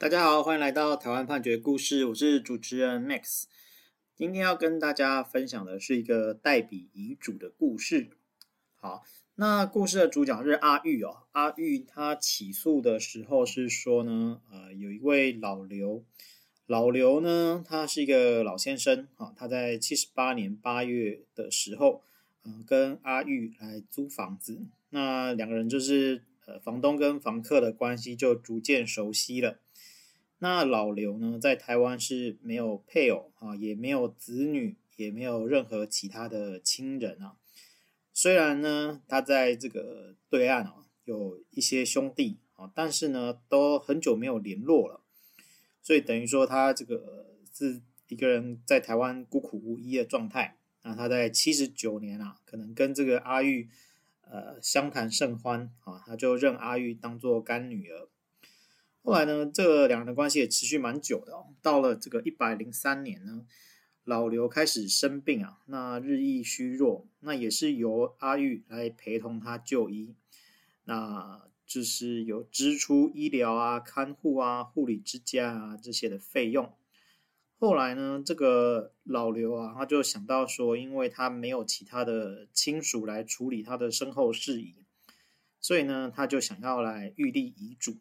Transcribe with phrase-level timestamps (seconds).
[0.00, 3.46] 大家好，欢迎来到台湾判决故事，我是主持人 Max。
[4.14, 8.10] 今天要跟大家分享的是一个代笔遗嘱的故事。
[8.76, 9.02] 好，
[9.34, 11.24] 那故事的主角是阿玉哦。
[11.32, 16.04] 阿玉他起诉的时候是说呢，呃，有一位老刘，
[16.66, 22.04] 老刘呢，他是一个老先生啊，他在七十八年八月的时候，
[22.44, 24.60] 嗯、跟阿玉来租房子，
[24.90, 29.58] 那两个人就是呃，房东跟房客的关系就逐渐熟悉了。
[30.40, 37.36] 那老刘呢，在台湾是没有配偶啊，也没有子女，也没有任何其他的亲人啊。
[38.12, 45.00] 虽然呢，他在这个对岸啊有一些兄弟啊，但是呢，都很久没有联络了。
[45.82, 50.56] 所以等于说，他这个是一个人在台湾孤苦无依的状态。
[50.82, 53.68] 那他在七十九年啊，可能跟这个阿玉
[54.22, 58.08] 呃相谈甚欢啊，他就认阿玉当做干女儿。
[59.08, 61.46] 后来呢，这两人的关系也持续蛮久的哦。
[61.62, 63.46] 到了这个一百零三年呢，
[64.04, 70.14] 老刘开始生病啊，那日益虚弱，那也是由阿玉来陪同他就医，
[70.84, 76.70] 那就是有支出医疗啊、看护啊、护理之家啊这些的费用。
[77.58, 84.84] 后来呢，这个老刘啊，他就想到说，因为他没有其他的亲属来处理他的身后事宜，
[85.58, 87.96] 所以呢，他就想要来预立遗嘱。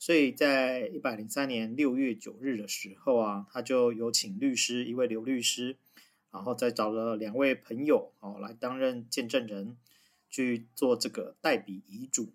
[0.00, 5.76] 所以在一百零三年六月九日的时候啊，他就有请律师，一位刘律师，
[6.30, 9.76] 然后再找了两位朋友哦来担任见证人，
[10.30, 12.32] 去做这个代笔遗嘱。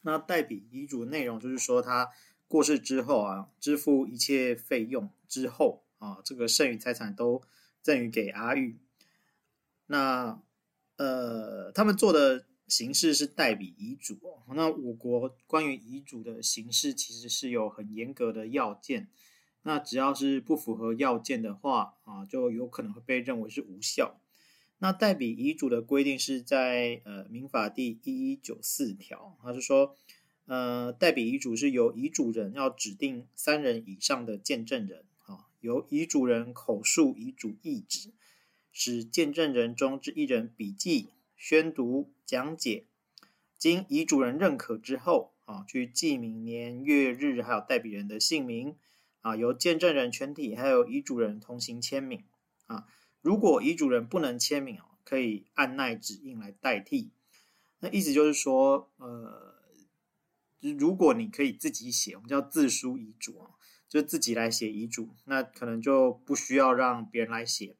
[0.00, 2.10] 那代笔遗嘱内容就是说，他
[2.48, 7.40] 过世之后啊，支付一切费用之后啊，这个剩余财产都
[7.82, 8.76] 赠予给阿玉。
[9.86, 10.42] 那
[10.96, 12.46] 呃，他们做的。
[12.76, 14.18] 形式是代笔遗嘱，
[14.52, 19.06] 那我国关于遗嘱的形式其实是有很严格的要件，
[19.62, 24.18] 那只要是不符合要件的话啊，就有可能会被认为是无效。
[24.78, 29.94] 那代笔遗嘱的规定是在呃民法第一一九四条，它是说
[30.46, 38.10] 呃代笔遗嘱是由遗嘱人要指定三人以上的见证人啊，由遗嘱人口述遗嘱意旨，
[38.72, 41.10] 使见证人中之一人笔记。
[41.46, 42.86] 宣读讲解，
[43.58, 48.78] 经遗嘱人认可之后，啊，去记明年月日，还有代笔人的姓名，
[49.20, 52.24] 啊，由见证人全体还有遗嘱人同行签名，
[52.64, 52.86] 啊，
[53.20, 57.10] 如果遗嘱人不能签名，可以按捺指印来代替。
[57.80, 59.54] 那意思就是说，呃，
[60.78, 63.50] 如果你可以自己写，我们叫自书遗嘱啊，
[63.86, 67.76] 就自己来写遗嘱，那可能就不需要让别人来写。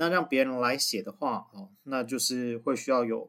[0.00, 3.28] 那让别人来写的话，哦，那就是会需要有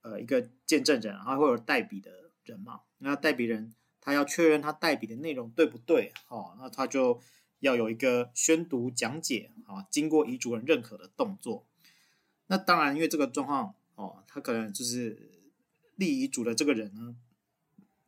[0.00, 2.80] 呃一个见证人，然后会有代笔的人嘛。
[2.96, 7.20] 那代笔人他要确认他代笔的内容对不对，哦，那他就
[7.58, 11.66] 要有一个宣读讲解啊，经过遗嘱人认可的动作。
[12.46, 15.30] 那当然，因为这个状况，哦，他可能就是
[15.96, 17.14] 立遗嘱的这个人呢，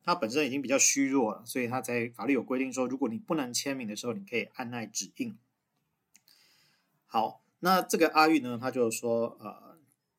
[0.03, 5.37] 他本身已经比较虚弱了，所以他在法律有规定说，如果你不能签名的时候，你可以按捺指印。
[7.07, 7.43] 好。
[7.61, 9.77] 那这个阿玉呢，他就说，呃，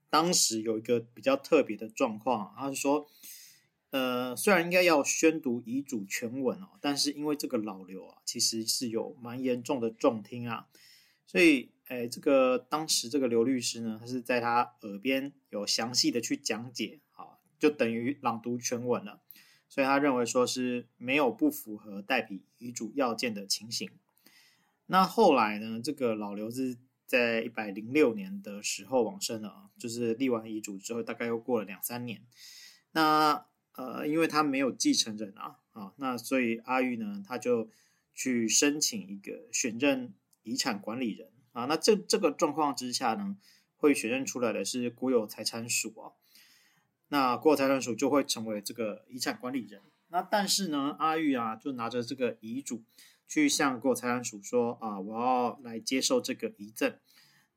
[0.09, 3.07] 当时有一个比较特别的状况，他是说，
[3.91, 10.67] 呃，虽然应该要宣读遗嘱全文哦，但是因为这个老刘啊，其实是有蛮严重的重听啊，
[11.25, 19.21] 所以，哎，这个当时这个刘律师呢，他是在他耳边有详细的去讲解，啊，就等于朗读全文了，
[19.69, 23.89] 所以他认为说是没有不符合代笔遗嘱要件的情形。
[24.87, 26.75] 那后来呢，这个老刘是。
[27.09, 32.21] 在一百零六年的时候往生了啊，就是立完遗嘱之后，大概又过了两三年。
[32.91, 37.67] 那呃，因为他没有继承人啊，啊，那所以阿玉呢，他就
[38.13, 41.65] 去申请一个选任遗产管理人啊。
[41.65, 43.35] 那这这个状况之下呢，
[43.75, 46.13] 会选任出来的是国有财产署啊。
[47.07, 49.81] 那国有财产署就会成为这个遗产管理人。
[50.09, 52.83] 那但是呢，阿玉啊，就拿着这个遗嘱。
[53.29, 56.97] 去向国财产署说啊，我要来接受这个遗赠。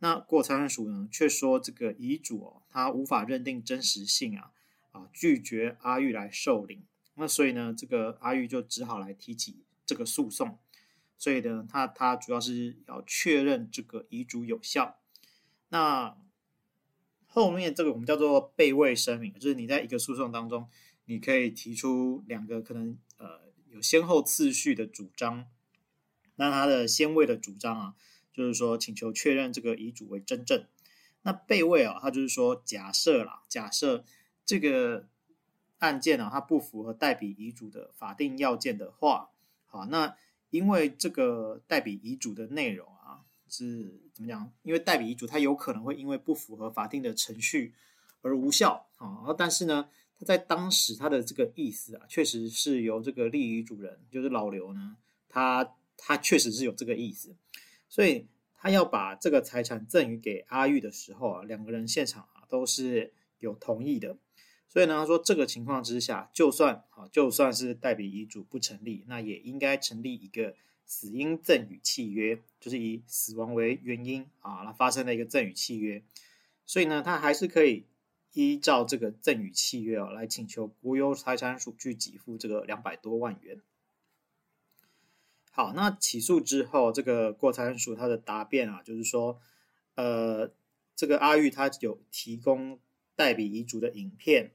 [0.01, 4.53] 那国财产署呢，却说这个遗嘱哦，他无法认定真实性啊，
[4.91, 6.85] 啊，拒绝阿玉来受领。
[7.15, 10.59] 那所以呢，这个阿玉就只好来提起这个诉讼。
[11.17, 14.99] 所以呢，他他主要是要确认这个遗嘱有效。
[15.71, 16.19] 那
[17.27, 20.69] 后面这个我们叫做备位声明，就是你在一个诉讼当中，
[21.07, 23.41] 你可以提出两个可能呃
[23.71, 25.47] 有先后次序的主张。
[26.37, 27.95] 那他的先位的主张啊，
[28.33, 30.65] 就是说请求确认这个遗嘱为真正。
[31.23, 34.05] 那被位啊，他就是说假设啦，假设
[34.45, 35.07] 这个
[35.79, 39.31] 案件啊，它不符合代笔遗嘱的法定要件的话，
[39.67, 40.17] 好，那
[40.51, 44.53] 因为这个代笔遗嘱的内容啊，是怎么讲？
[44.63, 47.73] 因为代笔遗嘱它有可能会因为不符合法定的程序
[48.23, 49.33] 而无效啊。
[49.39, 49.89] 但是呢，
[50.19, 54.97] 它在当时它的这个意思啊，确实是由这个立遗嘱人，就是老刘呢，
[55.29, 57.37] 他他确实是有这个意思，
[57.89, 58.27] 所以
[58.57, 64.17] 他要把这个财产赠与给阿玉的时候啊，两个人现场啊都是有同意的。
[64.69, 76.03] 所以呢，他说这个情况之下，就算啊，就算是代笔遗嘱不成立，那也应该成立一个死因赠与契约，就是以死亡为原因啊，那发生的一个赠与契约。
[76.67, 77.85] 所以呢，他还是可以
[78.33, 83.61] 依照这个赠与契约啊，来请求国有财产署去给付这个两百多万元。
[85.53, 89.41] 好，那起诉之后，这个国财产署他的答辩啊，就是说，
[89.95, 90.51] 呃，
[90.97, 92.81] 这个阿玉他有提供。
[93.15, 94.53] 代笔遗嘱的影片，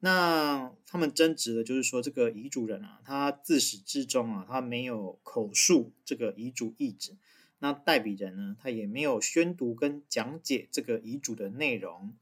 [0.00, 7.16] 那他们争执的就是说，这个遗嘱人啊，他自始至终啊，他没有口述这个遗嘱意志。
[7.60, 12.12] 那代笔人呢，他也没有宣读跟讲解这个遗嘱的内容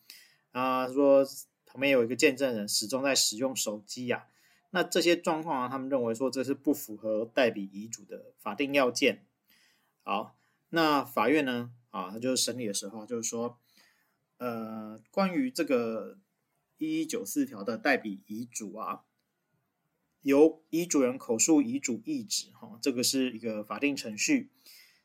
[0.52, 0.86] 啊。
[0.86, 1.26] 说
[1.64, 4.29] 旁边有一个见证人始终在使用手机呀、啊。
[4.70, 9.24] 那这些状况啊，他们认为说这是不符合代笔遗嘱的法定要件。
[10.02, 10.36] 好，
[10.70, 13.58] 那法院呢，啊，他就是审理的时候就是说。
[14.42, 16.16] 呃，关于这个
[16.78, 19.02] 一一九四条的代笔遗嘱啊，
[20.22, 24.48] 由遗嘱人口述遗嘱意旨，哈，这个是一个法定程序，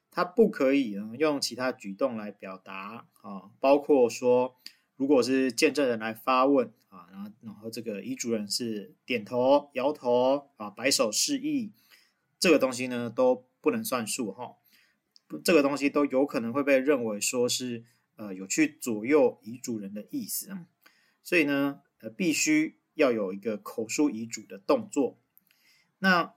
[0.10, 4.56] 它不可以呢用其他举动来表达啊，包括说，
[4.98, 11.72] 如果是见证人来发问啊，然后然后这个遗嘱人是点头、摇头啊、摆手示意，
[12.40, 14.56] 这个东西呢都不能算数哈，
[15.44, 17.86] 这个东西都有可能会被认为说是。
[18.18, 20.68] 呃，有去左右遗嘱人的意思啊，
[21.22, 25.18] 所以呢，呃，必须要有一个口述遗嘱的动作。
[26.00, 26.34] 那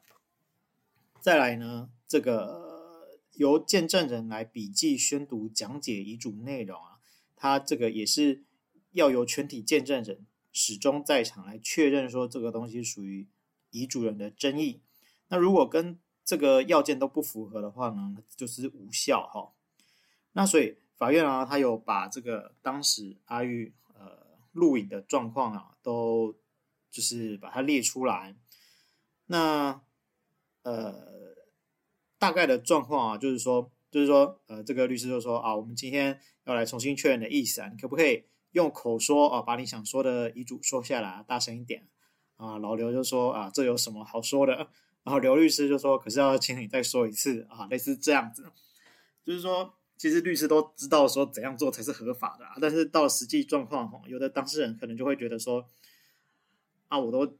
[1.20, 6.98] 再来呢，这个由见证人来笔记宣读讲解遗嘱内容啊，
[7.36, 8.42] 他这个也是
[8.92, 13.28] 要由全体见证人始终在场来确认说这个东西属于
[13.70, 14.82] 遗嘱人的争议。
[15.28, 19.52] 那如果跟这个要件都不符合的话呢，就是无效哈。
[20.32, 20.76] 那所以。
[20.98, 26.34] 法院啊，他有把这个当时阿玉呃录影的状况啊，都
[26.90, 28.34] 就是把它列出来。
[29.26, 29.80] 那
[30.62, 31.36] 呃
[32.18, 38.24] 大概的状况啊，就是说，就是说，呃，这个律师就说啊，我们今天要来重新确认的意思啊，你可不可以
[38.58, 41.86] 用口说啊，把你想说的遗嘱说下来，大声一点
[42.36, 42.58] 啊？
[42.58, 44.54] 老刘就说啊，这有什么好说的？
[45.04, 48.50] 然后刘律师就说，可是要请你再说一次啊，类似这样子，
[49.24, 49.74] 就是说。
[50.00, 55.66] 其实律师都知道说怎样做才是合法的，但是到实际状况，有的当事人可能就会觉得说，
[56.86, 57.36] 啊，我都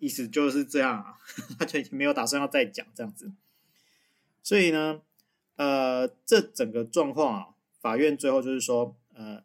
[0.00, 1.14] 意思就是这样啊，
[1.56, 3.30] 他就没有打算要再讲这样子。
[4.42, 5.02] 所以呢，
[5.54, 7.48] 呃，这整个状况啊，
[7.80, 9.44] 法院最后就是说，呃，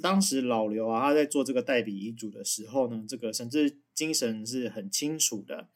[0.00, 5.68] 当时老刘啊，他在做这个代笔遗嘱的时候呢，这个神志精神是很清楚的，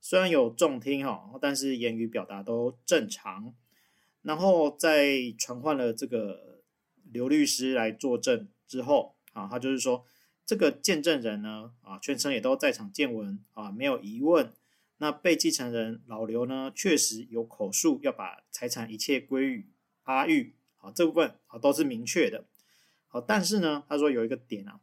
[0.00, 3.54] 虽然有重听哈，但是言语表达都正常。
[4.22, 6.62] 然后在传唤了这个
[7.12, 10.04] 刘律师来作证之后啊，他就是说
[10.44, 14.52] 这个见证人呢啊，全程也都在场见闻啊，没有疑问。
[14.98, 19.68] 那被继承人老刘呢，确实有口述要把财产一切归于
[20.04, 22.46] 阿玉，好，这部分啊都是明确的。
[23.20, 24.80] 但是呢，他说有一个点啊，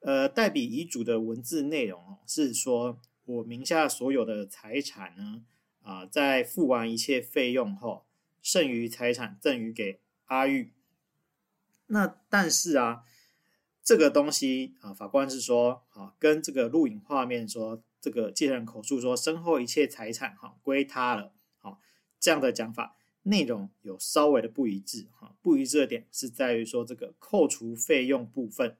[0.00, 5.42] 呃，代笔遗嘱的文字内容哦，是说我名下所有的财产呢
[5.82, 8.04] 啊，在付完一切费用后。
[8.42, 10.72] 剩余财产赠与给阿玉。
[11.86, 13.02] 那但是啊，
[13.82, 21.80] 这个东西啊，法官是说啊，跟这个录影画面说，这个继承人口述说身后一切财产哈归他了，好，
[22.20, 22.94] 这样的讲法
[23.26, 25.36] 内容有稍微的不一致哈。
[25.42, 28.76] 不一致的点是在于说，这个扣除费用部分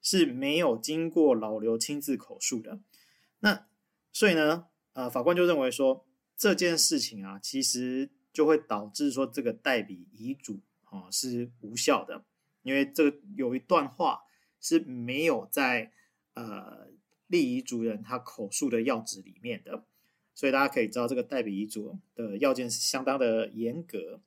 [0.00, 2.80] 是没有经过老刘亲自口述的。
[3.40, 3.66] 那
[4.12, 6.06] 所以呢，呃，法官就认为说
[6.36, 8.10] 这件事情啊，其实。
[8.32, 12.24] 就会导致说这个代笔遗嘱啊是无效的，
[12.62, 14.20] 因为这有一段话
[14.60, 15.90] 是没有在
[16.34, 16.86] 呃
[17.26, 19.84] 立遗嘱人他口述的要旨里面的，
[20.40, 24.22] 所以大家可以知道这个代笔遗嘱的要件是相当的严格。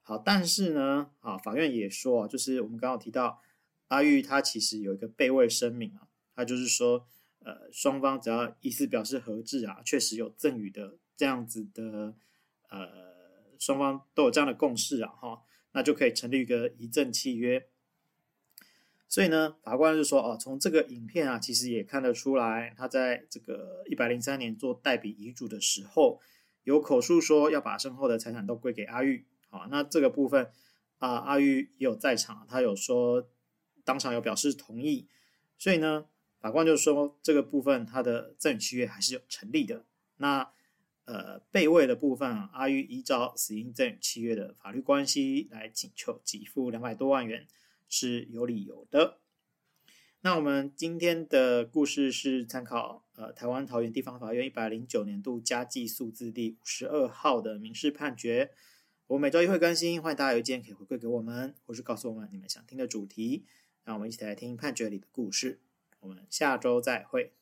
[0.00, 3.42] 好，但是呢，啊法院也说啊，就是我们刚刚提到
[3.88, 7.06] 阿玉他其实有一个备位声明啊，他就是说
[7.40, 12.14] 呃双方只要意思表示合致啊，确实有赠与的这样子的
[12.70, 13.12] 呃。
[13.56, 17.68] 双方都有这样的共识啊，哈，那就可以成立一个遗赠契约。
[19.14, 26.20] 所以呢，法官就说哦，从这个影片啊，其实也看得出来，他在这个一百零三年做代笔遗嘱的时候，
[26.64, 29.24] 有口述说要把身后的财产都归给阿玉。
[29.50, 30.50] 好，那这个部分
[30.98, 33.28] 啊，阿玉也有在场，他有说
[33.84, 35.06] 当场有表示同意。
[35.58, 36.06] 所以呢，
[36.40, 39.84] 法官就说这个部分他的赠与契约还是有成立的。
[40.16, 40.50] 那
[41.04, 47.46] 呃，被位的部分啊，阿玉依照死因赠与契约的法律关系来请求给付两百多万元。
[47.88, 49.20] 是有理由的。
[50.20, 58.50] 那我们今天的故事是参考呃台湾桃园地方法院一百零九年度加计数字第五十二号的民事判决。
[59.06, 63.44] 我每周一会更新，欢迎大家有意见可以回馈给我们，或是告诉我们你们想听的主题，
[63.84, 65.60] 让我们一起来听判决里的故事。
[66.00, 67.34] 我们下周再会。